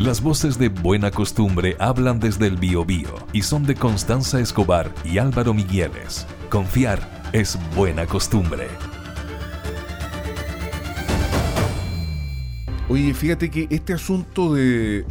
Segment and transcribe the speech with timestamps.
[0.00, 5.16] Las voces de Buena Costumbre hablan desde el Biobío y son de Constanza Escobar y
[5.16, 6.26] Álvaro Migueles.
[6.50, 7.00] Confiar
[7.32, 8.68] es buena costumbre.
[12.90, 15.06] Oye, fíjate que este asunto de,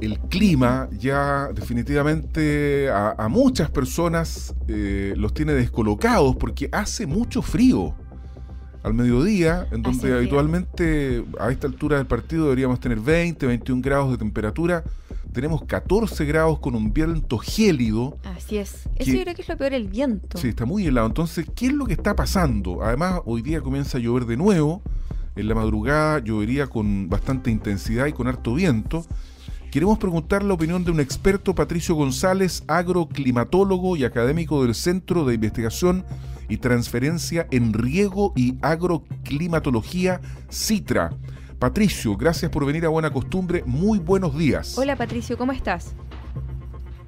[0.00, 7.94] el clima ya definitivamente a, muchas personas eh, los tiene descolocados porque hace mucho frío
[8.82, 14.10] al mediodía, en donde habitualmente a esta altura del partido deberíamos tener 20, 21 grados
[14.12, 14.84] de temperatura.
[15.32, 18.18] Tenemos 14 grados con un viento gélido.
[18.24, 18.88] Así es.
[18.96, 20.38] Eso yo creo que es lo peor, el viento.
[20.38, 21.06] Sí, está muy helado.
[21.06, 22.82] Entonces, ¿qué es lo que está pasando?
[22.82, 24.82] Además, hoy día comienza a llover de nuevo.
[25.36, 29.06] En la madrugada llovería con bastante intensidad y con harto viento.
[29.70, 35.34] Queremos preguntar la opinión de un experto, Patricio González, agroclimatólogo y académico del Centro de
[35.34, 36.04] Investigación
[36.50, 41.10] y Transferencia en Riego y Agroclimatología, CITRA.
[41.58, 43.62] Patricio, gracias por venir a Buena Costumbre.
[43.64, 44.76] Muy buenos días.
[44.76, 45.94] Hola Patricio, ¿cómo estás?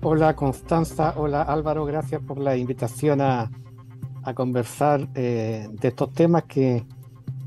[0.00, 3.50] Hola Constanza, hola Álvaro, gracias por la invitación a,
[4.34, 6.84] conversar eh, de estos temas que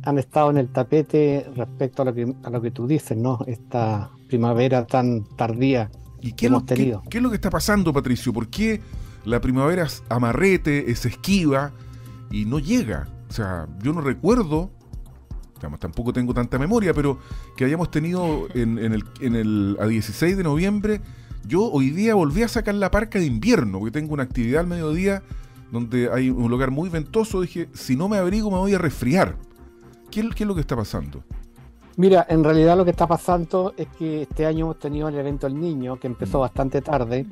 [0.04, 3.40] han estado en el tapete respecto a lo que, a lo que tú dices, ¿no?
[3.48, 7.02] Esta primavera tan tardía ¿Y qué que hemos tenido.
[7.10, 8.34] ¿qué, es lo que está pasando, Patricio?
[8.34, 8.82] ¿Por qué
[9.24, 11.72] la primavera es amarrete, es esquiva
[12.32, 13.08] y no llega?
[13.30, 14.72] O sea, yo no recuerdo,
[15.80, 17.20] tampoco tengo tanta memoria, pero
[17.56, 21.02] que hayamos tenido en, el, en el, a 16 de noviembre,
[21.48, 24.68] yo hoy día volví a sacar la parca de invierno, porque tengo una actividad al
[24.68, 25.24] mediodía
[25.72, 29.36] donde hay un lugar muy ventoso, dije, si no me abrigo me voy a resfriar.
[30.12, 31.24] ¿Qué, es lo que está pasando?
[31.98, 35.48] Mira, en realidad lo que está pasando es que este año hemos tenido el evento
[35.48, 36.42] El Niño, que empezó mm.
[36.42, 37.26] bastante tarde,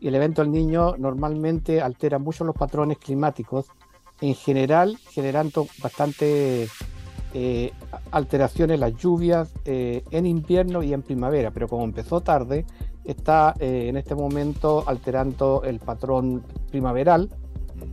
[0.00, 3.66] y el evento El Niño normalmente altera mucho los patrones climáticos,
[4.20, 6.68] en general generando bastante
[7.32, 7.72] eh,
[8.10, 12.66] alteraciones las lluvias eh, en invierno y en primavera, pero como empezó tarde,
[13.04, 17.30] está eh, en este momento alterando el patrón primaveral.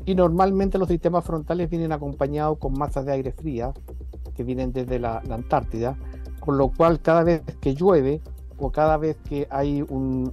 [0.06, 3.74] Y normalmente los sistemas frontales vienen acompañados con masas de aire fría
[4.36, 5.98] que vienen desde la, Antártida,
[6.40, 8.22] con lo cual cada vez que llueve
[8.58, 10.32] o cada vez que hay un,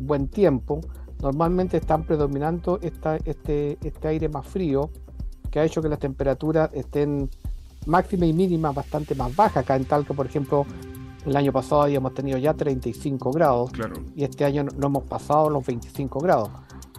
[0.00, 0.80] buen tiempo,
[1.22, 4.90] normalmente están predominando esta, este, este aire más frío
[5.50, 7.30] que ha hecho que las temperaturas estén
[7.86, 9.58] máxima y mínima bastante más bajas.
[9.58, 10.66] Acá en Talca, por ejemplo,
[11.24, 13.70] el año pasado habíamos tenido ya 35 grados
[14.14, 16.50] y este año no, hemos pasado los 25 grados.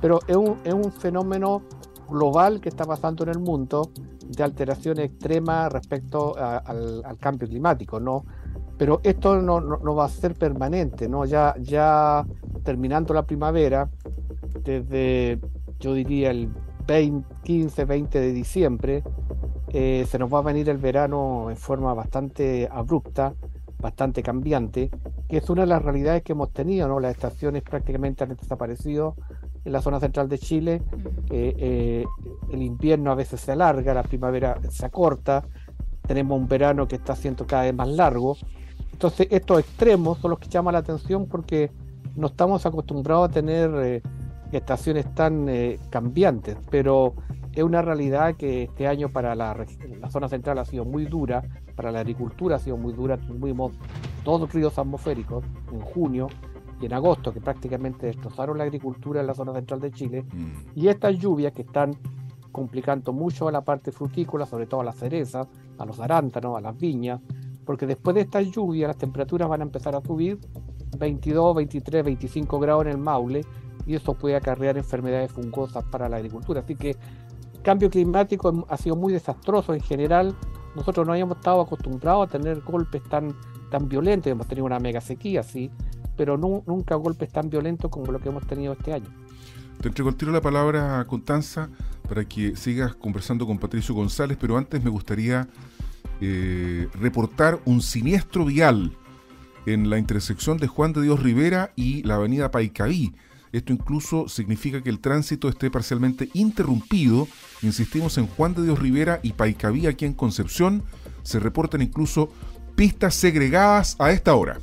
[0.02, 1.64] Pero es un, es un fenómeno
[2.10, 3.90] global que está pasando en el mundo
[4.26, 8.26] de alteración extrema respecto al, cambio climático, ¿no?
[8.78, 11.26] Pero esto no, no, va a ser permanente, ¿no?
[11.26, 12.26] Ya, ya
[12.66, 13.90] terminando la primavera,
[14.64, 15.40] desde
[15.80, 16.50] yo diría el
[16.88, 19.04] 20, 15, 20 de diciembre,
[19.70, 23.34] eh, se nos va a venir el verano en forma bastante abrupta,
[23.80, 24.90] bastante cambiante,
[25.30, 27.00] que es una de las realidades que hemos tenido, ¿no?
[27.00, 29.16] Las estaciones prácticamente han desaparecido
[29.64, 30.82] en la zona central de Chile.
[31.30, 32.04] Eh,
[32.52, 35.44] el invierno a veces se alarga, la primavera se acorta,
[36.08, 38.38] tenemos un verano que está siendo cada vez más largo.
[38.92, 41.70] Entonces estos extremos son los que llaman la atención porque
[42.16, 44.02] no estamos acostumbrados a tener eh,
[44.52, 47.14] estaciones tan eh, cambiantes, pero
[47.54, 49.66] es una realidad que este año para la,
[50.00, 51.44] la, zona central ha sido muy dura,
[51.76, 53.74] para la agricultura ha sido muy dura, tuvimos
[54.24, 56.28] dos ríos atmosféricos en junio,
[56.82, 60.80] y en agosto, que prácticamente destrozaron la agricultura en la zona central de Chile, mm.
[60.80, 61.96] y estas lluvias que están
[62.52, 66.62] complicando mucho a la parte frutícola, sobre todo a las cerezas, a los arántanos, a
[66.62, 67.22] las viñas,
[67.66, 70.40] porque después de estas lluvias las temperaturas van a empezar a subir
[70.98, 73.46] 22, 23, 25 grados en el Maule,
[73.86, 76.62] y eso puede acarrear enfermedades fungosas para la agricultura.
[76.62, 80.36] Así que el cambio climático ha sido muy desastroso en general.
[80.76, 83.36] Nosotros no habíamos estado acostumbrados a tener golpes tan,
[83.70, 85.72] tan violentos, hemos tenido una mega sequía, sí,
[86.18, 89.08] pero nunca golpes tan violentos como lo que hemos tenido este año.
[89.82, 91.70] Te entrego el tiro la palabra a Constanza
[92.08, 95.48] para que sigas conversando con Patricio González, pero antes me gustaría
[96.22, 98.96] eh, reportar un siniestro vial
[99.66, 103.14] en la intersección de Juan de Dios Rivera y la avenida Paicaí.
[103.52, 107.28] Esto incluso significa que el tránsito esté parcialmente interrumpido.
[107.62, 110.84] Insistimos en Juan de Dios Rivera y Paicaví aquí en Concepción.
[111.24, 112.34] Se reportan incluso
[112.76, 114.60] pistas segregadas a esta hora.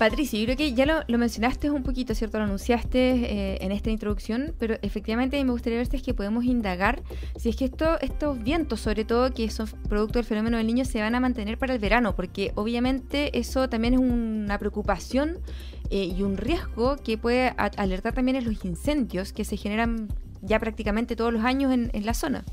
[0.00, 2.38] Patricio, yo creo que ya lo, mencionaste un poquito, ¿cierto?
[2.38, 6.46] Lo anunciaste eh, en esta introducción, pero efectivamente me gustaría ver si es que podemos
[6.46, 7.02] indagar
[7.36, 10.86] si es que esto, estos vientos, sobre todo que son producto del fenómeno del niño,
[10.86, 15.36] se van a mantener para el verano, porque obviamente eso también es una preocupación
[15.90, 20.08] eh, y un riesgo que puede alertar también en los incendios que se generan
[20.40, 22.46] ya prácticamente todos los años en, la zona.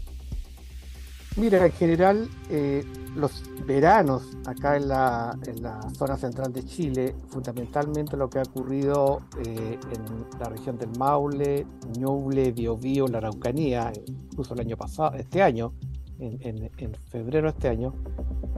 [1.38, 2.84] Mira, en general, eh,
[3.16, 8.42] los veranos acá en la, en la, zona central de Chile, fundamentalmente lo que ha
[8.42, 15.16] ocurrido eh, en la región del Maule, Ñuble, Biobío, la Araucanía, incluso el año pasado,
[15.16, 15.74] este año,
[16.20, 17.94] en, en, febrero de este año,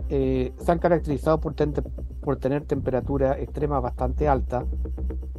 [0.08, 1.56] eh, se han caracterizado por,
[2.22, 4.66] por tener temperatura extrema bastante alta,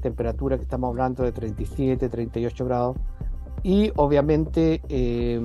[0.02, 2.96] temperatura que estamos hablando de 37, 38 grados,
[3.62, 5.40] y obviamente eh,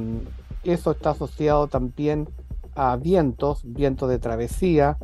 [0.66, 2.30] eso está asociado también
[2.76, 4.98] a vientos, vientos de travesía,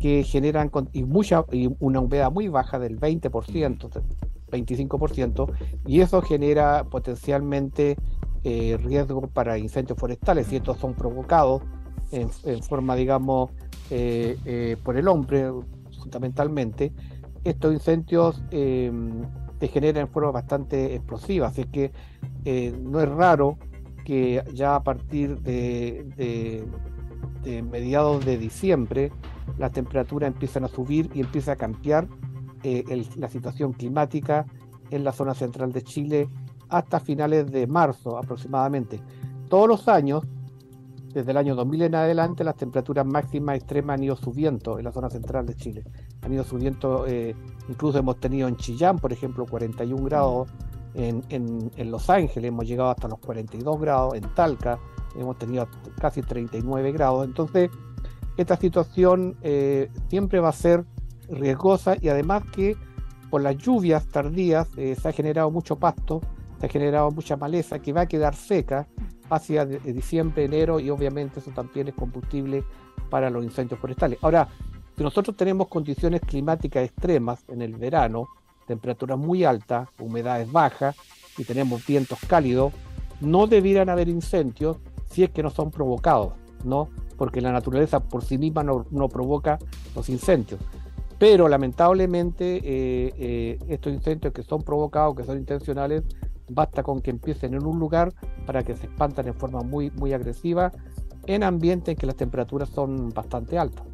[0.00, 4.02] que generan y, mucha, y una humedad muy baja del 20%,
[4.50, 5.52] 25%,
[5.86, 7.96] y eso genera potencialmente
[8.42, 11.62] eh, riesgo para incendios forestales, y estos son provocados
[12.10, 13.50] en, forma, digamos,
[13.90, 15.50] eh, eh, por el hombre,
[16.00, 16.92] fundamentalmente.
[17.44, 19.22] Estos incendios em,
[19.60, 21.92] se generan en forma bastante explosiva, así que
[22.82, 23.56] no es raro
[24.04, 26.64] que ya a partir de
[27.70, 29.12] mediados de diciembre,
[29.58, 32.08] las temperaturas empiezan a subir y empieza a cambiar
[32.64, 34.46] eh, la situación climática
[34.90, 36.28] en la zona central de Chile
[36.68, 39.00] hasta finales de marzo aproximadamente.
[39.48, 40.24] Todos los años,
[41.12, 44.92] desde el año 2000 en adelante, las temperaturas máximas extremas han ido subiendo en la
[44.92, 45.84] zona central de Chile.
[46.22, 47.34] Han ido subiendo, eh,
[47.68, 50.48] incluso hemos tenido en Chillán, por ejemplo, 41 grados,
[50.94, 54.78] en, Los Ángeles hemos llegado hasta los 42 grados, en Talca
[55.14, 55.68] hemos tenido
[56.00, 57.24] casi 39 grados.
[57.24, 57.70] Entonces,
[58.36, 60.84] esta situación eh, siempre va a ser
[61.28, 62.76] riesgosa y además que
[63.30, 66.20] por las lluvias tardías eh, se ha generado mucho pasto,
[66.60, 68.86] se ha generado mucha maleza que va a quedar seca
[69.30, 72.64] hacia diciembre, enero y obviamente eso también es combustible
[73.08, 74.18] para los incendios forestales.
[74.22, 74.48] Ahora,
[74.96, 78.28] si nosotros tenemos condiciones climáticas extremas en el verano,
[78.72, 80.96] temperaturas muy altas, humedades bajas
[81.36, 82.72] y tenemos vientos cálidos,
[83.20, 84.78] no debieran haber incendios
[85.10, 86.32] si es que no son provocados,
[86.64, 86.88] ¿no?
[87.18, 89.58] Porque la naturaleza por sí misma no, provoca
[89.94, 90.58] los incendios.
[91.18, 96.02] Pero lamentablemente eh, eh, estos incendios que son provocados, que son intencionales,
[96.48, 98.14] basta con que empiecen en un lugar
[98.46, 100.72] para que se espantan en forma muy, muy agresiva
[101.26, 103.91] en ambientes en que las temperaturas son bastante altas.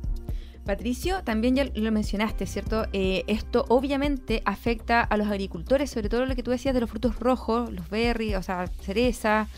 [0.68, 2.84] Patricio, también ya lo mencionaste, ¿cierto?
[2.92, 6.90] Eh, esto obviamente afecta a los agricultores, sobre todo lo que tú decías de los
[6.90, 9.48] frutos rojos, los berries, o sea, cereza,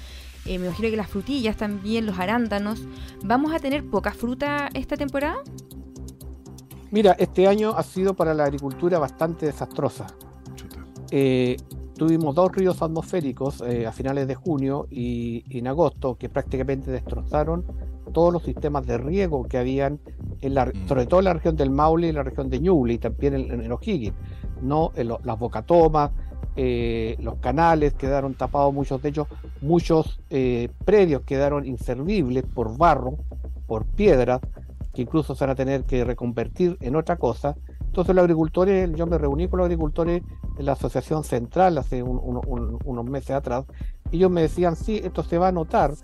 [0.47, 2.83] eh, me imagino que las frutillas también, los arándanos.
[3.25, 5.43] ¿Vamos a tener poca fruta esta temporada?
[6.93, 10.07] Mira, este año ha sido para la agricultura bastante desastrosa.
[11.11, 11.57] Eh,
[11.97, 17.65] tuvimos dos ríos atmosféricos eh, a finales de junio y, en agosto que prácticamente destrozaron
[18.11, 20.01] todos los sistemas de riego que habían,
[20.41, 20.89] en la, mm.
[20.89, 23.63] sobre todo en la región del Maule y la región de Ñuble y también en,
[23.63, 24.15] en O'Higgins,
[24.63, 24.93] ¿no?
[24.97, 26.11] las bocatomas,
[26.57, 29.29] eh, los canales quedaron tapados, muchos de ellos,
[29.61, 33.19] muchos eh, predios quedaron inservibles por barro,
[33.67, 34.41] por piedras,
[34.93, 37.57] que incluso se van a tener que reconvertir en otra cosa.
[37.81, 40.23] Entonces los agricultores, yo me reuní con los agricultores
[40.59, 43.65] en la Asociación Central hace unos meses atrás,
[44.11, 45.95] y ellos me decían, sí, esto se va a notar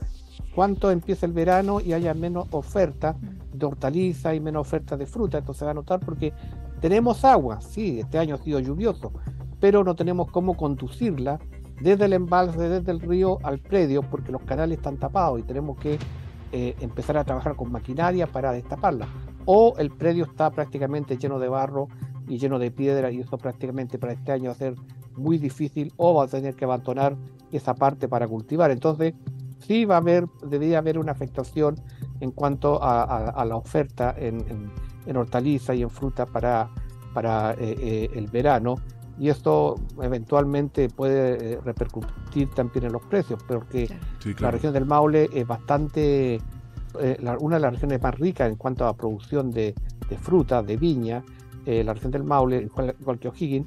[0.56, 3.14] cuánto empieza el verano y haya menos oferta
[3.52, 6.32] de hortalizas y menos oferta de fruta, esto se va a notar porque
[6.80, 9.12] tenemos agua, sí, este año ha sido lluvioso,
[9.60, 11.38] pero no tenemos cómo conducirla
[11.82, 15.76] desde el embalse, desde el río al predio, porque los canales están tapados y tenemos
[15.78, 15.98] que
[16.52, 19.08] eh, empezar a trabajar con maquinaria para destaparla.
[19.44, 21.88] O el predio está prácticamente lleno de barro
[22.28, 24.74] y lleno de piedra y eso prácticamente para este año va a ser
[25.16, 27.14] muy difícil o va a tener que abandonar
[27.52, 28.70] esa parte para cultivar.
[28.70, 29.14] Entonces,
[29.58, 31.76] sí va a haber, debería haber una afectación
[32.20, 34.70] en cuanto a, la oferta en,
[35.06, 36.68] en, hortaliza y en fruta para,
[37.12, 38.76] para eh, eh, el verano
[39.18, 43.88] y esto eventualmente puede eh, repercutir también en los precios, porque
[44.38, 46.34] la región del Maule es bastante,
[47.00, 49.74] eh, una de las regiones más ricas en cuanto a producción de,
[50.08, 51.24] de fruta, de viña.
[51.64, 52.68] Eh, la región del Maule,
[53.00, 53.66] igual, que O'Higgins,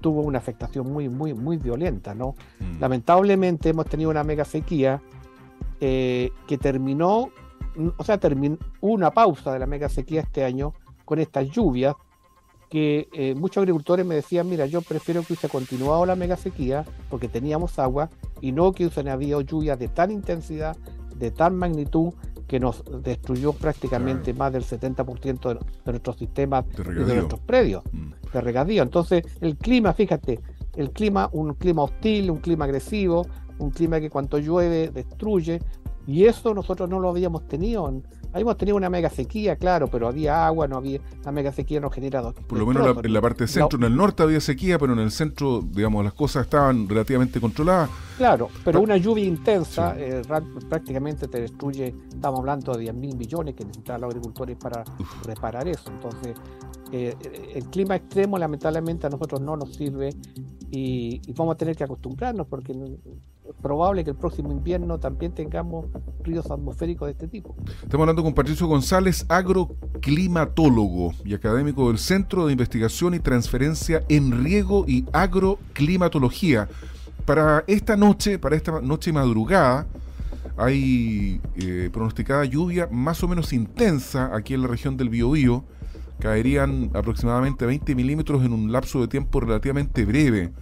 [0.00, 2.34] tuvo una afectación muy, muy, muy violenta, ¿no?
[2.58, 2.80] Mm.
[2.80, 5.00] Lamentablemente hemos tenido una mega sequía
[5.80, 7.30] que terminó,
[7.96, 10.74] o sea, terminó una pausa de la mega sequía este año
[11.04, 11.94] con estas lluvias
[12.70, 16.84] que eh, muchos agricultores me decían, mira, yo prefiero que hubiese continuado la mega sequía
[17.10, 20.76] porque teníamos agua y no que hubiesen habido lluvias de tan intensidad,
[21.16, 22.14] de tan magnitud,
[22.46, 27.84] que nos destruyó prácticamente más del 70% de, de, nuestros sistemas de, de nuestros predios
[27.92, 28.32] mm.
[28.32, 28.82] de regadío.
[28.82, 30.40] Entonces, el clima, fíjate,
[30.74, 33.24] el clima, un clima hostil, un clima agresivo,
[33.60, 35.60] un clima que cuando llueve destruye,
[36.06, 38.02] y eso nosotros no lo habíamos tenido
[38.32, 41.00] Habíamos tenido una mega sequía, claro, pero había agua, no había.
[41.24, 44.22] La mega sequía no genera Por lo menos en la parte centro, en el norte
[44.22, 47.90] había sequía, pero en el centro, digamos, las cosas estaban relativamente controladas.
[48.18, 50.22] Claro, pero una lluvia intensa eh,
[50.68, 54.84] prácticamente te destruye, estamos hablando de 10 mil millones que necesitan los agricultores para
[55.24, 55.90] reparar eso.
[55.90, 56.36] Entonces,
[56.92, 57.16] eh,
[57.54, 60.14] el clima extremo lamentablemente a nosotros no nos sirve
[60.70, 62.74] y, vamos a tener que acostumbrarnos porque
[63.54, 65.86] probable que el próximo invierno también tengamos
[66.22, 67.54] ríos atmosféricos de este tipo.
[67.82, 74.44] Estamos hablando con Patricio González, agroclimatólogo y académico del Centro de Investigación y Transferencia en
[74.44, 76.68] Riego y Agroclimatología.
[77.24, 79.86] Para esta noche, para esta noche madrugada,
[80.56, 85.64] hay eh, pronosticada lluvia más o menos intensa aquí en la región del Biobío
[86.20, 90.52] caerían aproximadamente 20 milímetros en un lapso de tiempo relativamente breve.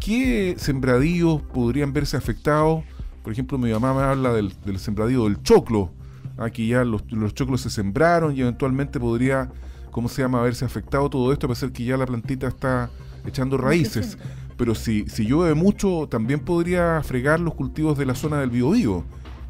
[0.00, 2.82] ¿Qué sembradíos podrían verse afectados?
[3.22, 5.90] Por ejemplo, mi mamá me habla del, sembradío del choclo.
[6.38, 7.04] Aquí ya los,
[7.34, 9.50] choclos se sembraron y eventualmente podría,
[9.90, 12.90] ¿cómo se llama?, haberse afectado todo esto, a pesar que ya la plantita está
[13.26, 14.16] echando raíces.
[14.56, 19.04] Pero si, si llueve mucho, también podría fregar los cultivos de la zona del Biobío,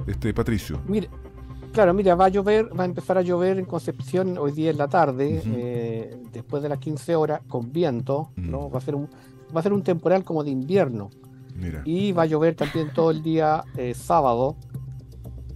[0.09, 0.80] este Patricio.
[0.88, 1.09] Mire,
[1.73, 4.78] Claro, mira, va a llover, va a empezar a llover en Concepción hoy día en
[4.78, 8.69] la tarde, eh, después de las 15 horas, con viento, ¿no?
[8.69, 9.09] Va a ser un,
[9.54, 11.11] va a ser un temporal como de invierno.
[11.85, 14.57] Y va a llover también todo el día eh, sábado,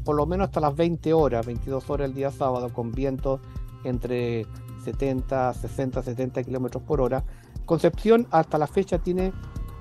[0.05, 3.41] por lo menos hasta las 20 horas, 22 horas el día sábado, con viento
[3.85, 4.47] entre
[4.85, 7.25] 70, 60, 70 kilómetros por hora.
[7.65, 9.33] Concepción hasta la fecha tiene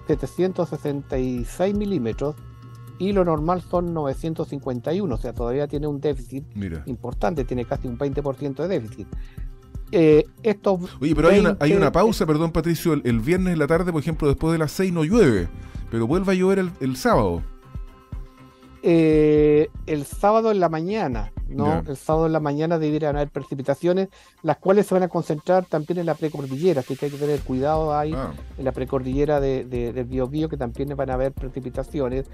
[0.07, 2.35] 766 milímetros
[2.99, 6.45] y lo normal son 951, o sea, todavía tiene un déficit
[6.85, 9.07] importante, tiene casi un 20% de déficit.
[9.95, 10.25] Eh,
[10.99, 14.01] Oye, pero hay, una, hay una pausa, perdón Patricio, el, viernes en la tarde, por
[14.01, 15.47] ejemplo, después de las 6 no llueve,
[15.91, 17.43] pero vuelve a llover el sábado.
[18.85, 21.83] Eh, el sábado en la mañana, ¿no?
[21.87, 24.09] El sábado en la mañana deberían haber precipitaciones,
[24.41, 27.39] las cuales se van a concentrar también en la precordillera, así que hay que tener
[27.39, 28.33] cuidado ahí ah.
[28.57, 32.25] en la precordillera de, de, del Biobío, que también van a haber precipitaciones.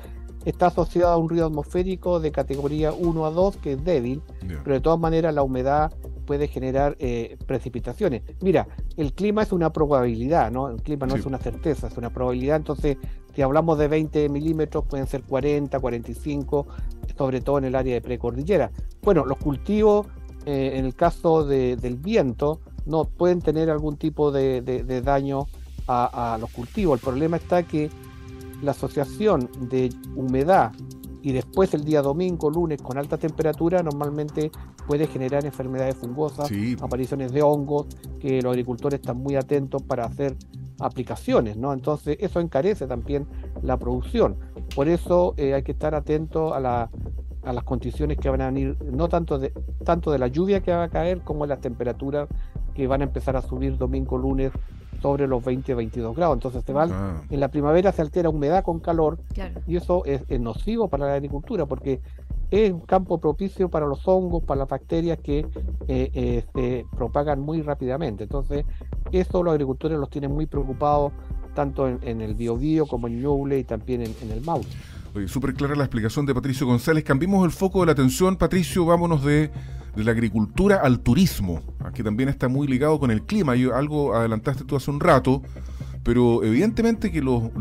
[0.43, 4.23] Está asociado a un río atmosférico de categoría 1 a 2, que es débil,
[4.63, 5.93] pero de todas maneras la humedad
[6.29, 8.21] puede generar eh, precipitaciones.
[8.41, 8.67] Mira,
[8.97, 10.69] el clima es una probabilidad, ¿no?
[10.69, 12.57] El clima no es una certeza, es una probabilidad.
[12.57, 12.97] Entonces,
[13.33, 16.67] si hablamos de 20 milímetros, pueden ser 40, 45,
[17.17, 18.69] sobre todo en el área de precordillera.
[19.01, 20.05] Bueno, los cultivos,
[20.45, 25.47] eh, en el caso del viento, no pueden tener algún tipo de, daño
[25.87, 26.99] a, a los cultivos.
[26.99, 27.89] El problema está que
[28.61, 30.73] la asociación de humedad
[31.23, 34.51] y después el día domingo, lunes, con alta temperatura, normalmente
[34.89, 36.49] puede generar enfermedades fungosas,
[36.81, 37.85] apariciones de hongos,
[38.19, 40.35] que los agricultores están muy atentos para hacer
[40.79, 41.73] aplicaciones, ¿no?
[41.73, 43.27] Entonces eso encarece también
[43.61, 44.37] la producción.
[44.75, 46.89] Por eso eh, hay que estar atento a, la,
[47.43, 49.53] a las condiciones que van a venir, no tanto de,
[49.83, 52.27] tanto de la lluvia que va a caer como de las temperaturas
[52.73, 54.51] que van a empezar a subir domingo, lunes,
[55.01, 56.35] sobre los 20 22 grados.
[56.35, 57.21] Entonces se va ah.
[57.29, 59.19] en la primavera se altera humedad con calor
[59.67, 62.01] y eso es, nocivo para la agricultura porque
[62.51, 65.39] es un campo propicio para los hongos, para las bacterias que
[65.87, 68.23] eh, eh, se propagan muy rápidamente.
[68.23, 68.65] Entonces
[69.11, 71.11] eso los agricultores los tienen muy preocupados
[71.53, 74.67] tanto en, el Biobío como en Ñuble y también en, el Maule.
[75.27, 77.03] Súper clara la explicación de Patricio González.
[77.03, 79.51] Cambiemos el foco de la atención, Patricio, vámonos de
[79.95, 81.61] de la agricultura al turismo,
[81.93, 83.55] que también está muy ligado con el clima.
[83.55, 85.41] Yo, algo adelantaste tú hace un rato,
[86.03, 87.51] pero evidentemente que los,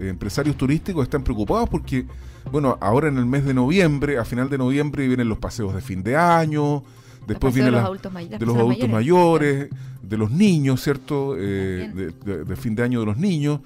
[0.00, 2.06] empresarios turísticos están preocupados porque,
[2.50, 5.80] bueno, ahora en el mes de noviembre, a final de noviembre vienen los paseos de
[5.80, 6.82] fin de año,
[7.26, 9.68] después vienen los, adultos, de los adultos mayores,
[10.02, 11.36] de los niños, ¿cierto?
[11.38, 13.60] Eh, de, fin de año de los niños,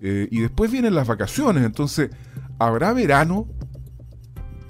[0.00, 2.10] eh, y después vienen las vacaciones, entonces,
[2.58, 3.46] ¿habrá verano?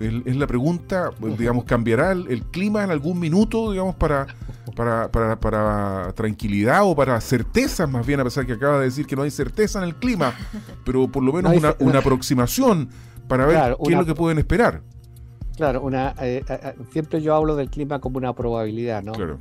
[0.01, 4.27] Es, la pregunta, pues, digamos, ¿cambiará el, clima en algún minuto, digamos, para,
[4.75, 9.07] para, para, para, tranquilidad o para certeza, más bien, a pesar que acaba de decir
[9.07, 10.33] que no hay certeza en el clima,
[10.85, 12.89] pero por lo menos una, una, aproximación
[13.31, 14.83] para ver qué es lo que pueden esperar?
[15.57, 19.13] Claro, una, eh, eh, eh, siempre yo hablo del clima como una probabilidad, ¿no?
[19.13, 19.39] Claro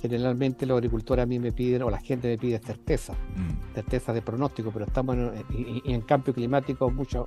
[0.00, 3.74] generalmente los agricultores a mí me piden, o la gente me pide certeza, mm.
[3.74, 5.32] certeza de pronóstico, pero estamos en,
[5.84, 7.26] en, cambio climático, mucho,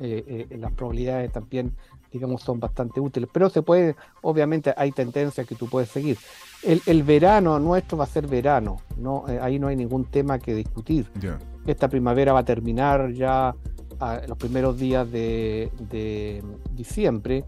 [0.00, 1.72] eh, eh, las probabilidades también,
[2.12, 3.28] digamos, son bastante útiles.
[3.32, 6.16] Pero se puede, obviamente hay tendencias que tú puedes seguir.
[6.62, 10.54] El, verano nuestro va a ser verano, no eh, ahí no hay ningún tema que
[10.54, 11.06] discutir.
[11.66, 13.54] Esta primavera va a terminar ya
[14.00, 17.44] a los primeros días de, de diciembre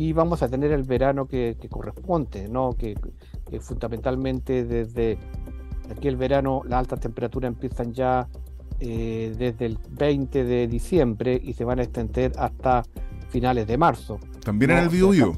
[0.00, 2.74] y vamos a tener el verano que, corresponde, ¿no?
[2.76, 2.96] Que,
[3.60, 5.18] fundamentalmente desde
[5.90, 8.28] aquí el verano las altas temperaturas empiezan ya
[8.78, 12.84] eh, desde el 20 de diciembre y se van a extender hasta
[13.28, 14.18] finales de marzo.
[14.42, 15.36] También en el Biobío.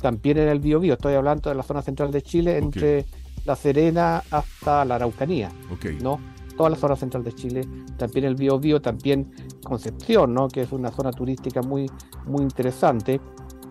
[0.00, 0.94] también en el Biobío.
[0.94, 3.06] Estoy hablando de la zona central de Chile, entre
[3.46, 5.50] La Serena hasta la Araucanía.
[6.02, 6.20] ¿no?
[6.56, 7.60] Toda la zona central de Chile,
[7.96, 9.30] también el Biobío, también
[9.62, 10.48] Concepción, ¿no?
[10.48, 11.90] que es una zona turística muy,
[12.26, 13.20] muy interesante.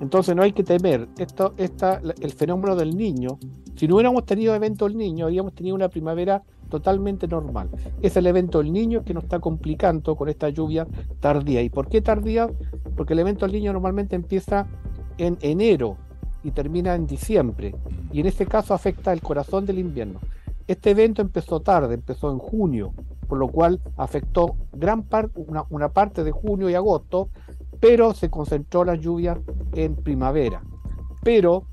[0.02, 1.08] Entonces no hay que temer.
[1.18, 3.40] Esto, esta, el fenómeno del niño,
[3.76, 7.70] si no hubiéramos tenido evento del niño, habríamos tenido una primavera totalmente normal.
[8.02, 10.88] Es el evento del niño que nos está complicando con esta lluvia
[11.20, 11.62] tardía.
[11.62, 12.50] ¿Y por qué tardía?
[12.96, 14.68] Porque el evento del niño normalmente empieza
[15.18, 15.98] en enero
[16.44, 17.76] y termina en diciembre.
[18.12, 20.20] Y en este caso afecta el corazón del invierno.
[20.68, 22.94] Este evento empezó tarde, empezó en junio,
[23.28, 27.30] por lo cual afectó gran parte, una, una parte de junio y agosto,
[27.80, 29.40] pero se concentró la lluvia
[29.74, 30.64] en primavera.
[31.24, 31.66] Pero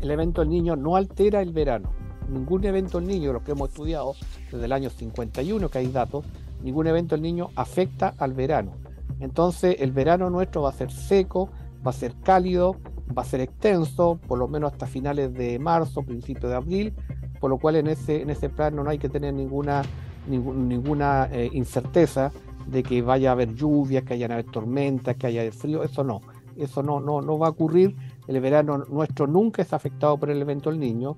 [0.00, 1.92] el evento del niño no altera el verano.
[2.28, 4.14] Ningún evento del niño, los que hemos estudiado
[4.50, 6.24] desde el año 51, que hay datos,
[6.62, 8.72] ningún evento del niño afecta al verano.
[9.20, 11.50] Entonces el verano nuestro va a ser seco,
[11.86, 12.76] va a ser cálido,
[13.16, 16.94] va a ser extenso, por lo menos hasta finales de marzo, principio de abril,
[17.42, 19.82] por lo cual en ese, en ese plano no hay que tener ninguna,
[20.28, 22.30] ninguna eh, incerteza
[22.68, 26.20] de que vaya a haber lluvia, que haya haber tormentas, que haya frío, eso no,
[26.56, 27.96] eso no, no, no va a ocurrir.
[28.28, 31.16] El verano nuestro nunca es afectado por el evento del niño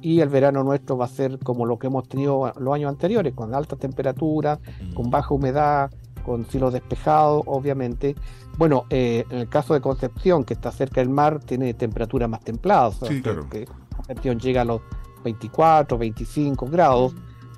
[0.00, 3.34] y el verano nuestro va a ser como lo que hemos tenido los años anteriores,
[3.34, 4.60] con alta temperatura,
[4.94, 5.10] con mm.
[5.10, 5.90] baja humedad,
[6.24, 8.14] con cielo despejado, obviamente.
[8.56, 12.44] Bueno, eh, en el caso de Concepción, que está cerca del mar, tiene temperaturas más
[12.44, 13.00] templadas.
[13.08, 13.48] sí, claro.
[13.96, 14.80] Concepción llega a los
[15.24, 17.14] 24, 25 grados,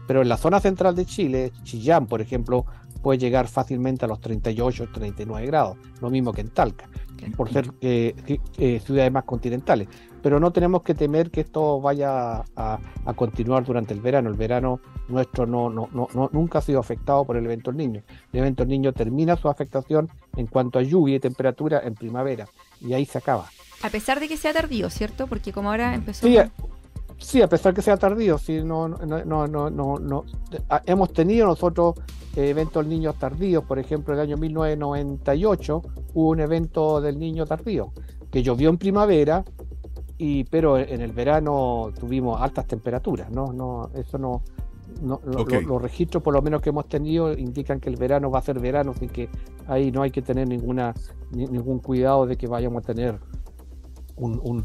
[0.06, 2.64] pero en la zona central de Chile, Chillán, por ejemplo,
[3.02, 6.88] puede llegar fácilmente a los 38, 39 grados, lo mismo que en Talca,
[7.36, 8.14] por ser eh,
[8.58, 9.88] eh, ciudades más continentales.
[10.22, 12.80] Pero no tenemos que temer que esto vaya a,
[13.14, 14.28] continuar durante el verano.
[14.28, 18.02] El verano nuestro no, no, no, nunca ha sido afectado por el evento del niño.
[18.32, 22.48] El evento del niño termina su afectación en cuanto a lluvia y temperatura en primavera,
[22.80, 23.46] y ahí se acaba.
[23.82, 25.28] A pesar de que sea tardío, ¿cierto?
[25.28, 26.26] Porque como ahora empezó...
[26.26, 26.38] Sí,
[27.42, 30.24] a pesar que sea tardío, sí, no, no, no, no, no,
[30.84, 31.94] hemos tenido nosotros
[32.34, 35.82] eventos del niño tardíos, por ejemplo, el año 1998
[36.14, 37.92] hubo un evento del niño tardío,
[38.30, 39.44] que llovió en primavera,
[40.18, 43.52] y pero en el verano tuvimos altas temperaturas, ¿no?
[43.52, 44.42] no eso no,
[45.02, 48.42] no los registros por lo menos que hemos tenido indican que el verano va a
[48.42, 49.28] ser verano, así que
[49.66, 50.94] ahí no hay que tener ninguna
[51.32, 53.18] ningún cuidado de que vayamos a tener
[54.16, 54.64] un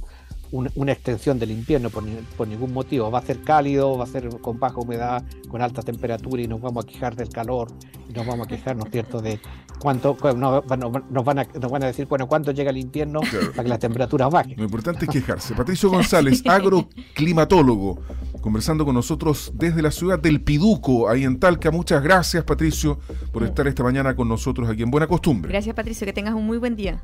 [0.52, 2.04] una extensión del invierno por,
[2.38, 3.10] por, ningún motivo.
[3.10, 6.62] Va a ser cálido, va a ser con baja humedad, con alta temperatura y nos
[6.62, 7.70] vamos a quejar del calor
[8.10, 9.40] y nos vamos a quejar, ¿no es cierto?, de
[9.80, 13.70] cuánto nos, van a, nos van a decir, bueno, cuánto llega el invierno para que
[13.70, 14.56] las temperaturas bajen.
[14.58, 15.56] Lo importante es quejarse.
[15.56, 18.00] Patricio González, agroclimatólogo,
[18.42, 21.72] conversando con nosotros desde la ciudad del Piduco, ahí en Talca.
[21.72, 23.00] Muchas gracias, Patricio,
[23.32, 25.50] por estar esta mañana con nosotros aquí en Buena Costumbre.
[25.50, 27.02] Gracias, Patricio, que tengas un muy buen día.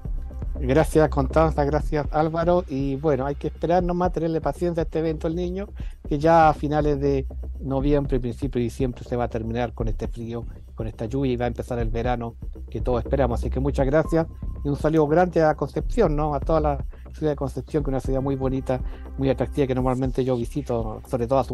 [0.59, 5.27] Gracias Constanza, gracias Álvaro y bueno, hay que esperar nomás, tenerle paciencia a este evento
[5.27, 5.69] al niño,
[6.07, 7.25] que ya a finales de
[7.59, 11.35] noviembre, principio de diciembre se va a terminar con este frío, con esta lluvia y
[11.35, 12.35] va a empezar el verano
[12.69, 13.39] que todos esperamos.
[13.39, 14.27] Así que muchas gracias
[14.63, 16.33] y un saludo grande a Concepción, ¿no?
[16.33, 18.79] A toda la ciudad de Concepción, que es una ciudad muy bonita,
[19.17, 21.53] muy atractiva, que normalmente yo visito, sobre todo a su,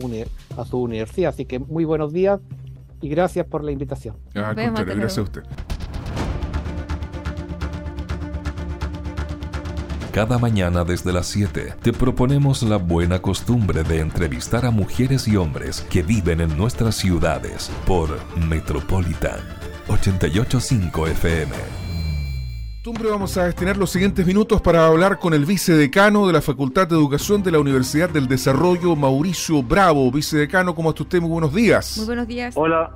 [0.57, 1.29] a su universidad.
[1.29, 2.39] Así que muy buenos días
[3.01, 4.17] y gracias por la invitación.
[4.35, 5.43] Ah, gracias a usted.
[10.13, 15.37] Cada mañana desde las 7 te proponemos la buena costumbre de entrevistar a mujeres y
[15.37, 19.39] hombres que viven en nuestras ciudades por Metropolitan
[19.87, 21.55] 885 FM.
[23.09, 26.95] Vamos a destinar los siguientes minutos para hablar con el vicedecano de la Facultad de
[26.95, 30.11] Educación de la Universidad del Desarrollo, Mauricio Bravo.
[30.11, 31.21] Vicedecano, ¿cómo está usted?
[31.21, 31.97] Muy buenos días.
[31.97, 32.53] Muy buenos días.
[32.55, 32.91] Hola,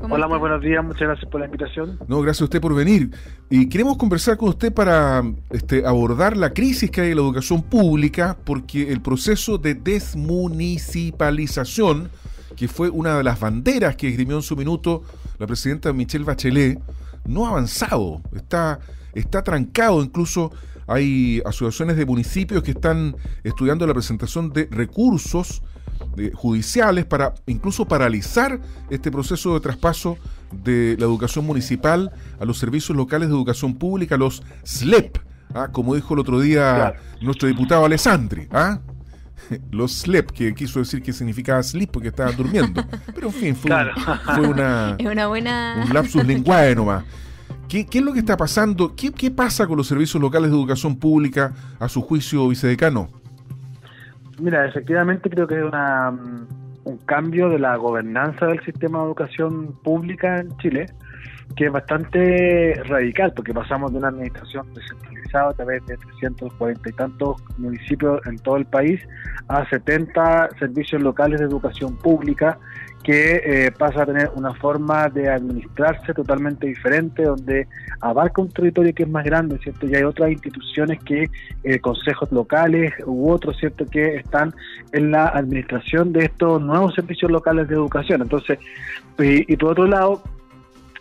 [0.00, 1.98] Hola, muy buenos días, muchas gracias por la invitación.
[2.06, 3.10] No, gracias a usted por venir.
[3.50, 7.62] Y queremos conversar con usted para este, abordar la crisis que hay en la educación
[7.62, 12.10] pública, porque el proceso de desmunicipalización,
[12.56, 15.02] que fue una de las banderas que esgrimió en su minuto
[15.38, 16.80] la presidenta Michelle Bachelet,
[17.26, 18.78] no ha avanzado, está,
[19.14, 20.52] está trancado, incluso
[20.86, 25.62] hay asociaciones de municipios que están estudiando la presentación de recursos
[26.34, 30.18] judiciales para incluso paralizar este proceso de traspaso
[30.52, 35.18] de la educación municipal a los servicios locales de educación pública, los SLEP,
[35.54, 35.68] ¿ah?
[35.70, 38.48] como dijo el otro día nuestro diputado Alessandri.
[38.50, 38.80] ¿ah?
[39.70, 42.84] Los SLEP, que quiso decir que significaba sleep porque estaba durmiendo.
[43.14, 43.70] Pero en fin, fue,
[44.48, 45.84] una, buena...
[45.86, 47.04] un lapsus linguae nomás.
[47.68, 48.94] ¿Qué, ¿Qué, es lo que está pasando?
[48.94, 53.10] ¿Qué, ¿Qué pasa con los servicios locales de educación pública a su juicio, vicedecano?
[54.38, 56.46] Mira, efectivamente creo que es una, mm,
[56.84, 60.86] un cambio de la gobernanza del sistema de educación pública en Chile
[61.56, 66.88] que es bastante radical porque pasamos de una administración descentralizada descentralizado a través de 340
[66.88, 69.00] y tantos municipios en todo el país
[69.48, 72.58] a 70 servicios locales de educación pública
[73.04, 77.66] que eh, pasa a tener una forma de administrarse totalmente diferente, donde
[78.00, 79.86] abarca un territorio que es más grande, ¿cierto?
[79.86, 81.30] Y hay otras instituciones que,
[81.62, 84.52] eh, consejos locales u otros, ¿cierto?, que están
[84.92, 88.20] en la administración de estos nuevos servicios locales de educación.
[88.20, 88.58] Entonces,
[89.18, 90.22] y por otro lado,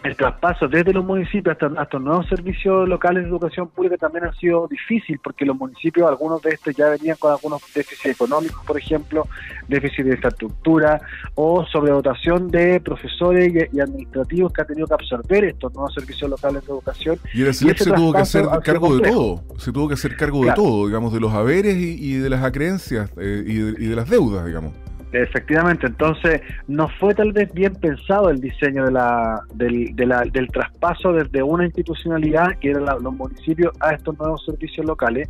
[0.07, 4.33] el traspaso desde los municipios hasta, hasta nuevos servicios locales de educación pública también ha
[4.33, 8.77] sido difícil porque los municipios, algunos de estos ya venían con algunos déficits económicos, por
[8.77, 9.27] ejemplo,
[9.67, 11.01] déficit de infraestructura
[11.35, 16.65] o sobredotación de profesores y, administrativos que han tenido que absorber estos nuevos servicios locales
[16.65, 17.19] de educación.
[17.33, 20.53] Y el se tuvo que hacer cargo de todo, se tuvo que hacer cargo de
[20.53, 24.73] todo, digamos, de los haberes y, de las acreencias eh, y de las deudas, digamos.
[25.13, 31.13] Efectivamente, entonces no fue tal vez bien pensado el diseño de la, del, del traspaso
[31.13, 35.29] desde una institucionalidad, que eran los municipios, a estos nuevos servicios locales,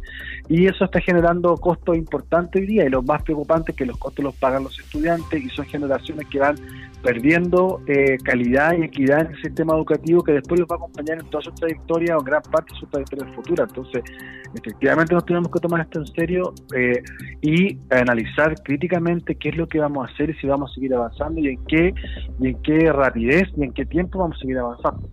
[0.49, 3.97] y eso está generando costos importantes hoy día, y lo más preocupante es que los
[3.97, 6.55] costos los pagan los estudiantes y son generaciones que van
[7.07, 11.19] perdiendo eh, calidad y equidad en el sistema educativo que después los va a acompañar
[11.19, 13.63] en toda su trayectoria o gran parte de su trayectoria futura.
[13.63, 14.03] Entonces,
[14.53, 17.01] efectivamente nos tenemos que tomar esto en serio eh,
[17.41, 20.95] y analizar críticamente qué es lo que vamos a hacer y si vamos a seguir
[20.95, 21.93] avanzando y en qué,
[22.41, 25.09] y en qué rapidez y en qué tiempo vamos a seguir avanzando.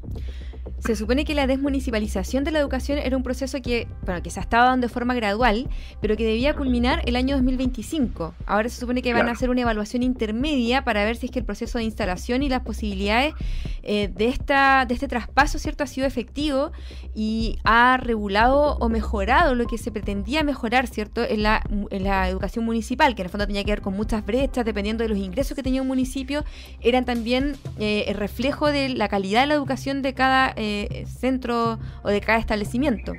[0.79, 4.41] Se supone que la desmunicipalización de la educación era un proceso que, bueno, que se
[4.41, 5.69] estaba dando de forma gradual,
[6.01, 8.35] pero que debía culminar el año 2025.
[8.47, 11.39] Ahora se supone que van a hacer una evaluación intermedia para ver si es que
[11.39, 13.35] el proceso de instalación y las posibilidades
[13.83, 16.73] eh, de, esta, de este traspaso cierto ha sido efectivo
[17.15, 22.29] y ha regulado o mejorado lo que se pretendía mejorar cierto en la, en la
[22.29, 25.19] educación municipal, que en el fondo tenía que ver con muchas brechas dependiendo de los
[25.19, 26.45] ingresos que tenía un municipio,
[26.81, 31.79] eran también eh, el reflejo de la calidad de la educación de cada eh, centro
[32.03, 33.13] o de cada establecimiento.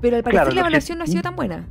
[0.00, 1.66] Pero al parecer la evaluación no ha sido tan buena.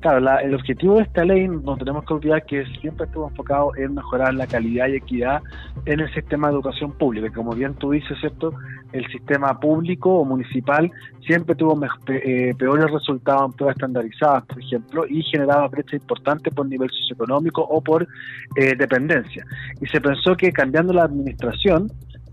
[0.00, 3.94] Claro, el objetivo de esta ley, no tenemos que olvidar que siempre estuvo enfocado en
[3.94, 5.42] mejorar la calidad y equidad
[5.84, 7.30] en el sistema de educación pública.
[7.34, 8.54] Como bien tú dices, ¿cierto?
[8.92, 10.90] El sistema público o municipal
[11.26, 16.66] siempre tuvo eh, peores resultados en pruebas estandarizadas, por ejemplo, y generaba brechas importantes por
[16.66, 18.08] nivel socioeconómico o por
[18.56, 19.44] eh, dependencia.
[19.82, 21.88] Y se pensó que cambiando la administración,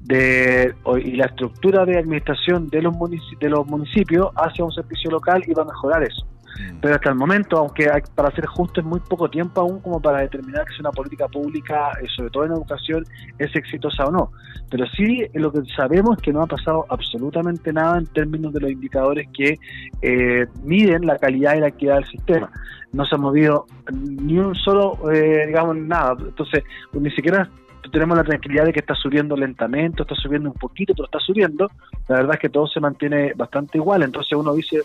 [0.08, 2.96] de, y la estructura de administración de los,
[3.40, 6.26] de los municipios hacia un servicio local iba a mejorar eso.
[6.58, 6.80] Mm.
[6.82, 10.02] Pero hasta el momento, aunque hay, para ser justo es muy poco tiempo aún como
[10.02, 13.04] para determinar si una política pública, eh, sobre todo en educación,
[13.38, 14.32] es exitosa o no.
[14.70, 18.62] Pero sí lo que sabemos es que no ha pasado absolutamente nada en términos de
[18.62, 19.60] los indicadores que
[20.02, 22.50] eh, miden la calidad y la equidad del sistema.
[22.94, 26.16] No se ha movido ni un solo, eh, digamos, nada.
[26.20, 27.50] Entonces, ni siquiera
[27.92, 31.70] tenemos la tranquilidad de que está subiendo lentamente, está subiendo un poquito, pero está subiendo.
[32.08, 34.04] La verdad es que todo se mantiene bastante igual.
[34.04, 34.82] Entonces uno dice,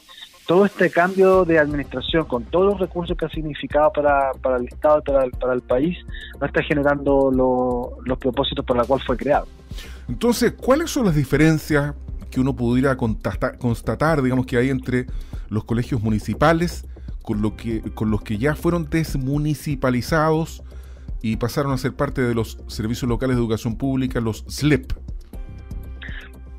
[0.47, 4.67] todo este cambio de administración, con todos los recursos que ha significado para, para el
[4.67, 5.97] Estado y para para el país,
[6.41, 7.31] no está generando
[8.05, 9.47] los propósitos por los cuales fue creado.
[10.09, 11.95] Entonces, ¿cuáles son las diferencias
[12.31, 15.07] que uno pudiera constatar, digamos, que hay entre
[15.49, 16.87] los colegios municipales
[17.23, 20.63] con, lo que, con los que ya fueron desmunicipalizados
[21.23, 24.93] y pasaron a ser parte de los servicios locales de educación pública, los SLEP.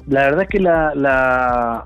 [0.08, 1.84] La verdad es que la, la,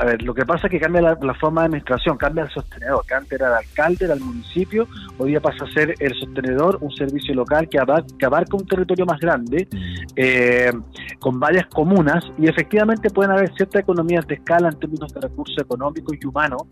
[0.00, 3.04] a ver, lo que pasa es que cambia la, forma de administración, cambia el sostenedor,
[3.04, 6.78] que antes era el alcalde, era el municipio, hoy día pasa a ser el sostenedor,
[6.80, 9.68] un servicio local que abarca, un territorio más grande,
[10.16, 10.72] eh,
[11.18, 15.58] con varias comunas, y efectivamente pueden haber ciertas economías de escala en términos de recursos
[15.58, 16.62] económicos y humanos,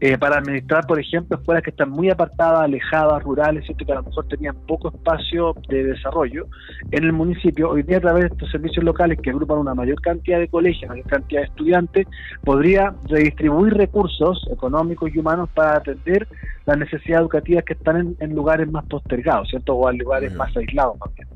[0.00, 3.84] eh, para administrar, por ejemplo, escuelas que están muy apartadas, alejadas, rurales, ¿cierto?
[3.84, 6.46] que a lo mejor tenían poco espacio de desarrollo
[6.92, 7.70] en el municipio.
[7.70, 10.88] Hoy día a través de estos servicios locales que agrupan una mayor cantidad de colegios,
[10.88, 12.06] mayor cantidad de estudiantes,
[12.44, 12.75] podría
[13.08, 16.26] redistribuir recursos económicos y humanos para atender
[16.66, 19.74] las necesidades educativas que están en, lugares más postergados, ¿cierto?
[19.74, 21.28] O en lugares más aislados también.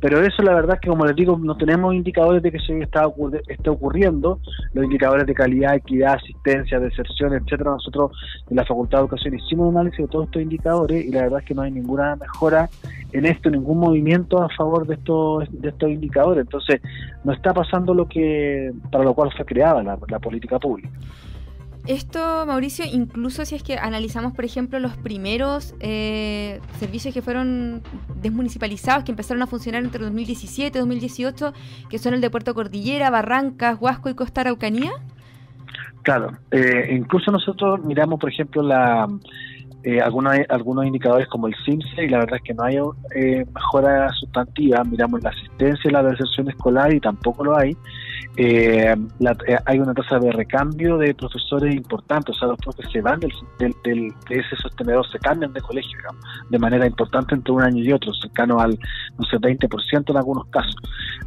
[0.00, 2.72] Pero eso la verdad es que, como les digo, no tenemos indicadores de que eso
[2.74, 3.04] está,
[3.46, 4.40] esté ocurriendo,
[4.74, 7.70] los indicadores de calidad, equidad, asistencia, deserción, etcétera.
[7.70, 8.10] Nosotros
[8.50, 11.40] en la Facultad de Educación hicimos un análisis de todos estos indicadores y la verdad
[11.40, 12.68] es que no hay ninguna mejora
[13.12, 16.42] en esto, ningún movimiento a favor de estos, de estos indicadores.
[16.42, 16.80] Entonces,
[17.22, 20.81] no está pasando lo que para lo cual fue creada la política pública.
[21.86, 27.82] Esto, Mauricio, incluso si es que analizamos, por ejemplo, los primeros eh, servicios que fueron
[28.20, 31.52] desmunicipalizados, que empezaron a funcionar entre 2017 y 2018,
[31.90, 34.92] que son el de Puerto Cordillera, Barrancas, Huasco y Costa Araucanía.
[36.02, 39.08] Claro, eh, incluso nosotros miramos, por ejemplo, la
[39.84, 42.76] eh, algunos, algunos indicadores como el CIMSE y la verdad es que no hay
[43.16, 44.84] eh, mejora sustantiva.
[44.84, 47.76] Miramos la asistencia y la deserción escolar y tampoco lo hay.
[48.36, 48.94] Eh,
[49.66, 53.32] hay una tasa de recambio de profesores importante, o sea, los profesores se van del,
[53.58, 55.98] del, de ese sostenedor, se cambian de colegio
[56.48, 58.78] de manera importante entre un año y otro, cercano al,
[59.18, 60.76] no sé, 20% en algunos casos.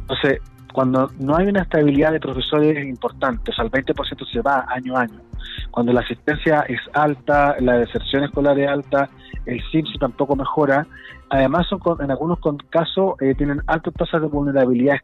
[0.00, 0.40] Entonces,
[0.72, 4.96] cuando no hay una estabilidad de profesores importante, o sea, el 20% se va año
[4.96, 5.20] a año,
[5.70, 9.10] cuando la asistencia es alta, la deserción escolar es alta,
[9.46, 10.86] el CIMSI tampoco mejora,
[11.28, 12.38] además son en algunos
[12.70, 14.96] casos eh, tienen altas tasas de vulnerabilidad,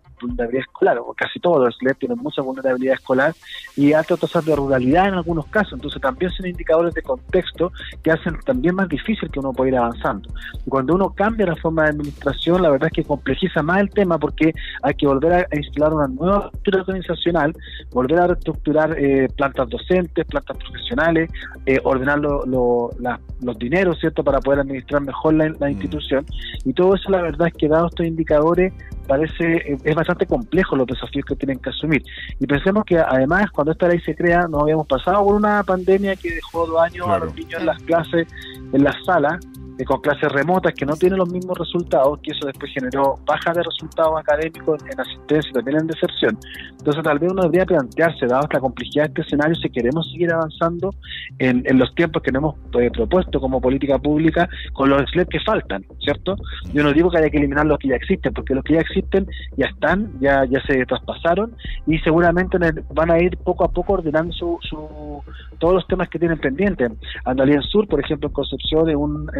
[0.52, 3.34] escolar, o casi todos los tienen mucha vulnerabilidad escolar
[3.76, 8.10] y altas tasas de ruralidad en algunos casos, entonces también son indicadores de contexto que
[8.10, 10.28] hacen también más difícil que uno pueda ir avanzando.
[10.68, 14.18] Cuando uno cambia la forma de administración, la verdad es que complejiza más el tema
[14.18, 14.52] porque
[14.82, 17.52] hay que volver a instalar una nueva estructura organizacional,
[17.90, 21.30] volver a reestructurar eh, plantas docentes, plantas profesionales,
[21.66, 25.70] eh, ordenar los dineros, ¿cierto?, para poder administrar mejor la, la mm.
[25.70, 26.26] institución
[26.64, 28.72] y todo eso la verdad es que dado estos indicadores
[29.06, 32.02] parece eh, es bastante complejo los desafíos que tienen que asumir.
[32.40, 36.16] Y pensemos que además cuando esta ley se crea no habíamos pasado por una pandemia
[36.16, 38.26] que dejó dos años a los niños en las clases,
[38.72, 39.38] en las salas,
[39.86, 43.62] con clases remotas que no tienen los mismos resultados, que eso después generó baja de
[43.62, 46.38] resultados académicos en, asistencia y también en deserción.
[46.70, 50.32] Entonces tal vez uno debería plantearse, dado esta complejidad de este escenario, si queremos seguir
[50.32, 50.90] avanzando
[51.38, 55.40] en, los tiempos que nos hemos eh, propuesto como política pública con los SLEP que
[55.40, 56.36] faltan, ¿cierto?
[56.72, 58.80] Yo no digo que haya que eliminar los que ya existen, porque los que ya
[58.80, 61.54] existen ya están, ya, ya se traspasaron
[61.86, 62.58] y seguramente
[62.92, 65.22] van a ir poco a poco ordenando su,
[65.58, 66.90] todos los temas que tienen pendientes.
[67.24, 69.30] Andalien Sur, por ejemplo, en Concepción es un,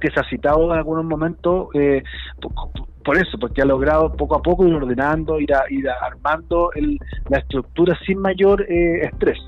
[0.00, 2.02] que se ha citado en algunos momentos eh,
[3.04, 5.52] por, eso, porque ha logrado poco a poco ir ordenando, ir,
[6.00, 6.70] armando
[7.28, 9.38] la estructura sin mayor eh, estrés.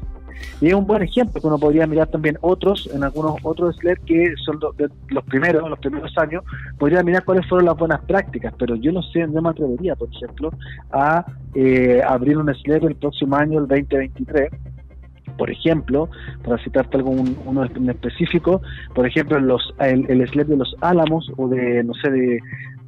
[0.61, 3.99] Y es un buen ejemplo que uno podría mirar también otros, en algunos otros SLED
[4.07, 4.59] que son
[5.09, 6.45] los primeros, los primeros años,
[6.79, 10.09] podría mirar cuáles fueron las buenas prácticas, pero yo no sé, no me atrevería, por
[10.09, 10.51] ejemplo,
[10.93, 14.51] a eh, abrir un SLED el próximo año, el 2023,
[15.41, 16.11] por ejemplo,
[16.45, 18.61] para citarte algún uno en específico,
[18.95, 22.41] por ejemplo, los, el, el SLEP de los Álamos o de, no sé, de,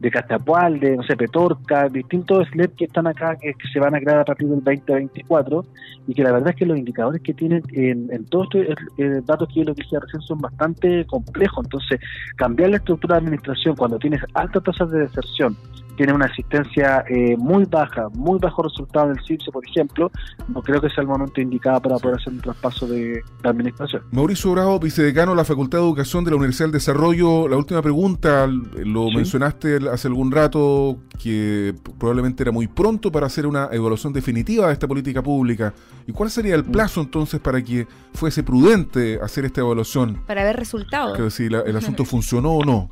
[0.03, 4.01] de Catapual, de, no sé, Petorca, distintos SLEP que están acá, que, se van a
[4.01, 5.65] crear a partir del 2024,
[6.09, 9.21] y que la verdad es que los indicadores que tienen en, en todos estos eh,
[9.25, 11.65] datos que yo les dije recién son bastante complejos.
[11.65, 12.01] Entonces,
[12.37, 15.57] cambiar la estructura de administración cuando tienes altas tasas de deserción,
[15.97, 20.11] tiene una asistencia eh, muy baja, muy bajo resultado en el CIPSE, por ejemplo,
[20.49, 24.03] no creo que sea el momento indicado para poder hacer un traspaso de, administración.
[24.13, 27.49] Mauricio Bravo, vicedecano de la Facultad de Educación de la Universidad del Desarrollo.
[27.49, 33.47] La última pregunta, lo mencionaste hace algún rato, que probablemente era muy pronto para hacer
[33.47, 35.73] una evaluación definitiva de esta política pública.
[36.07, 40.23] ¿Y cuál sería el plazo entonces para que fuese prudente hacer esta evaluación?
[40.27, 41.17] Para ver resultados.
[41.17, 42.91] Que si el asunto funcionó o no.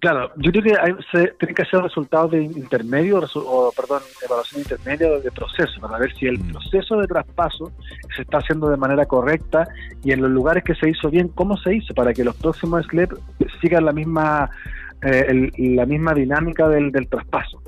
[0.00, 4.62] Claro, yo creo que hay, se, tienen que ser resultados de intermedio, o perdón, evaluación
[4.62, 6.52] intermedia de proceso, para ver si el mm.
[6.52, 7.72] proceso de traspaso
[8.14, 9.66] se está haciendo de manera correcta
[10.04, 12.86] y en los lugares que se hizo bien, cómo se hizo, para que los próximos
[12.86, 13.12] SLEP
[13.60, 14.50] sigan la misma
[15.02, 17.62] eh, la misma dinámica del, del traspaso.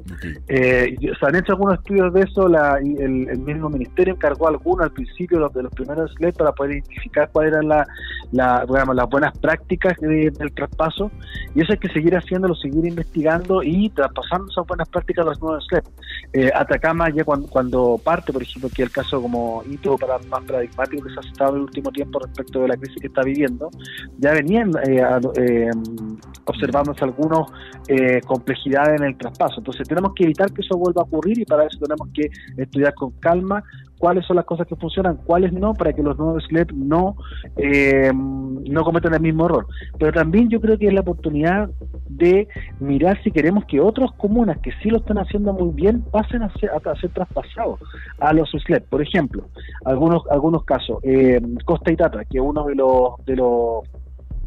[0.49, 4.87] Eh, se han hecho algunos estudios de eso, la, el, el, mismo ministerio encargó algunos
[4.87, 7.87] al principio de los, de los primeros SLED para poder identificar cuáles eran la,
[8.33, 11.11] la, digamos, las buenas prácticas del traspaso
[11.55, 15.41] y eso hay que seguir haciéndolo, seguir investigando y traspasando esas buenas prácticas a los
[15.41, 15.85] nuevos SLED.
[16.33, 21.05] Eh, Atacama ya cuando, parte, por ejemplo, que el caso como hito para, más paradigmático
[21.05, 23.71] que se ha citado en el último tiempo respecto de la crisis que está viviendo,
[24.19, 25.71] ya venían eh,
[26.45, 27.49] observándose algunas
[27.89, 29.57] eh, complejidades en el traspaso.
[29.59, 32.95] Entonces tenemos que evitar que eso vuelva a ocurrir y para eso tenemos que estudiar
[32.95, 33.63] con calma
[34.01, 37.17] cuáles son las cosas que funcionan, cuáles no, para que los nuevos SLEP no,
[37.57, 39.67] eh, no cometan el mismo error.
[39.99, 41.69] Pero también yo creo que es la oportunidad
[42.09, 42.49] de
[42.81, 46.51] mirar si queremos que otras comunas que sí lo están haciendo muy bien pasen a
[46.55, 47.79] ser, a ser traspasados
[48.21, 48.89] a los SLEP.
[48.89, 49.45] Por ejemplo,
[49.85, 53.85] algunos algunos casos, eh, Costa y Tata, que es uno de los de los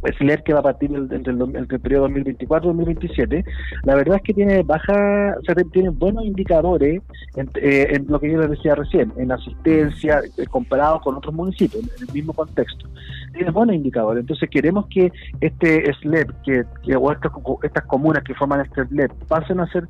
[0.04, 3.46] es leer que va a partir entre el, periodo 2024-2027,
[3.84, 7.02] la verdad es que tiene baja, o sea, tiene buenos indicadores
[7.36, 11.84] eh, en, lo que yo les decía recién, en asistencia, eh, comparado con otros municipios,
[11.84, 12.88] en el mismo contexto.
[13.34, 14.22] Tiene buenos indicadores.
[14.22, 19.68] Entonces queremos que este SLEP, que, o estas, comunas que forman este SLEP, pasen a
[19.68, 19.88] ser,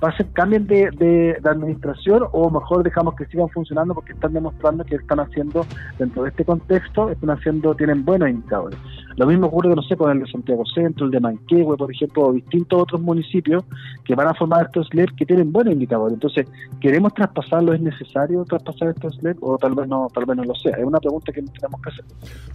[0.00, 4.96] pasen, cambien de, de, administración o mejor dejamos que sigan funcionando porque están demostrando que
[4.96, 5.66] están haciendo,
[5.98, 8.78] dentro de este contexto, están haciendo, tienen buenos indicadores.
[9.16, 12.26] Lo mismo ocurre, no sé, con el de Santiago Centro, el de Manquehue, por ejemplo,
[12.26, 13.64] o distintos otros municipios
[14.04, 16.14] que van a formar estos SLEP que tienen buenos indicadores.
[16.14, 16.46] Entonces,
[16.80, 17.72] ¿queremos traspasarlo?
[17.72, 19.42] ¿Es necesario traspasar estos SLEP?
[19.42, 20.76] O tal vez no, tal vez no lo sea.
[20.76, 22.04] Es una pregunta que tenemos que hacer.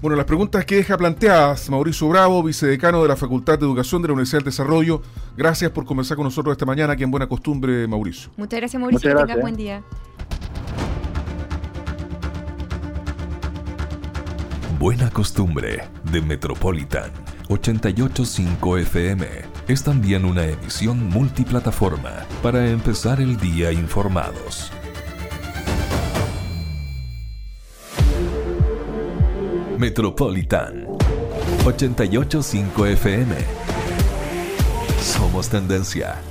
[0.02, 4.08] Bueno, las preguntas que deja planteadas Mauricio Bravo, vicedecano de la Facultad de Educación de
[4.08, 5.02] la Universidad del Desarrollo.
[5.36, 8.32] Gracias por conversar con nosotros esta mañana aquí en Buena Costumbre, Mauricio.
[8.38, 9.10] Muchas gracias, Mauricio.
[9.10, 9.42] Muchas que tengas gracias.
[9.42, 9.84] buen día.
[14.80, 17.12] Buena Costumbre de Metropolitan
[17.50, 19.28] 885 FM
[19.68, 24.72] es también una emisión multiplataforma para empezar el día informados.
[29.82, 30.86] Metropolitan
[31.66, 33.36] 885 FM.
[35.02, 36.31] Somos tendencia.